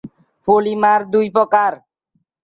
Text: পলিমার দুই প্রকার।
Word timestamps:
পলিমার 0.47 1.01
দুই 1.13 1.27
প্রকার। 1.35 1.71